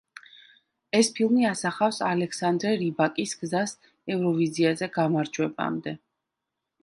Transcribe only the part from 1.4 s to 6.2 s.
ასახავს ალექსანდრე რიბაკის გზას ევროვიზიაზე გამარჯვებამდე.